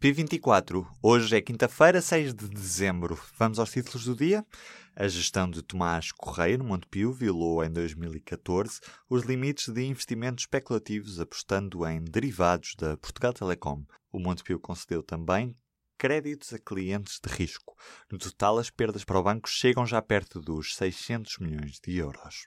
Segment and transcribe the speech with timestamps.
[0.00, 0.86] P24.
[1.02, 3.20] Hoje é quinta-feira, 6 de dezembro.
[3.36, 4.46] Vamos aos títulos do dia?
[4.94, 8.80] A gestão de Tomás Correia no Montepio violou em 2014
[9.10, 13.84] os limites de investimentos especulativos apostando em derivados da Portugal Telecom.
[14.12, 15.56] O Montepio concedeu também
[15.98, 17.76] créditos a clientes de risco.
[18.08, 22.46] No total, as perdas para o banco chegam já perto dos 600 milhões de euros.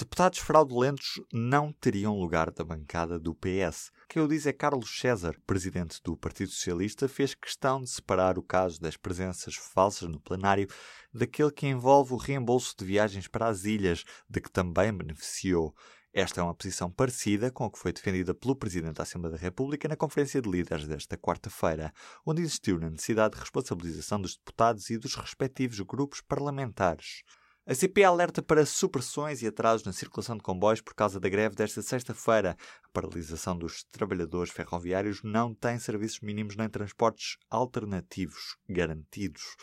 [0.00, 3.92] Deputados fraudulentos não teriam lugar da bancada do PS.
[4.08, 8.42] Quem o diz é Carlos César, presidente do Partido Socialista, fez questão de separar o
[8.42, 10.66] caso das presenças falsas no plenário
[11.12, 15.76] daquele que envolve o reembolso de viagens para as ilhas, de que também beneficiou.
[16.14, 19.42] Esta é uma posição parecida com a que foi defendida pelo Presidente da Assembleia da
[19.42, 21.92] República na Conferência de Líderes desta quarta-feira,
[22.24, 27.22] onde insistiu na necessidade de responsabilização dos deputados e dos respectivos grupos parlamentares.
[27.66, 31.54] A CP alerta para supressões e atrasos na circulação de comboios por causa da greve
[31.54, 32.56] desta sexta-feira.
[32.82, 39.56] A paralisação dos trabalhadores ferroviários não tem serviços mínimos nem transportes alternativos garantidos.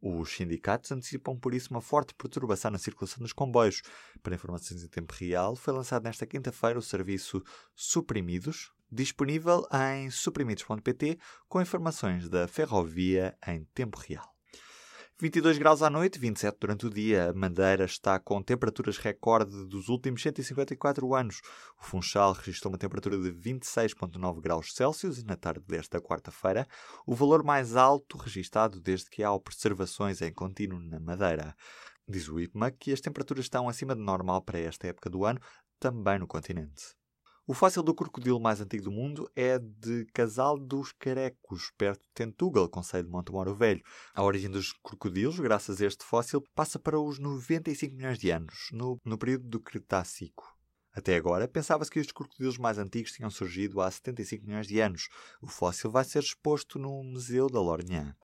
[0.00, 3.82] Os sindicatos antecipam por isso uma forte perturbação na circulação dos comboios.
[4.22, 7.42] Para informações em tempo real, foi lançado nesta quinta-feira o serviço
[7.74, 14.37] Suprimidos, disponível em suprimidos.pt com informações da ferrovia em tempo real.
[15.20, 17.30] 22 graus à noite, 27 durante o dia.
[17.30, 21.40] A Madeira está com temperaturas recorde dos últimos 154 anos.
[21.76, 26.68] O Funchal registrou uma temperatura de 26,9 graus Celsius na tarde desta quarta-feira,
[27.04, 31.52] o valor mais alto registado desde que há observações em contínuo na Madeira.
[32.06, 35.40] Diz o IPMA que as temperaturas estão acima de normal para esta época do ano,
[35.80, 36.97] também no continente.
[37.50, 42.10] O fóssil do crocodilo mais antigo do mundo é de Casal dos Carecos, perto de
[42.12, 43.82] Tentugal, Conselho de Montemoro Velho.
[44.14, 48.68] A origem dos crocodilos, graças a este fóssil, passa para os 95 milhões de anos,
[48.70, 50.54] no, no período do Cretácico.
[50.92, 55.08] Até agora, pensava-se que os crocodilos mais antigos tinham surgido há 75 milhões de anos.
[55.40, 58.14] O fóssil vai ser exposto no Museu da Lourinhã.